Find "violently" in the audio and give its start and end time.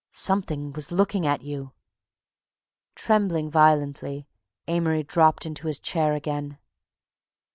3.51-4.25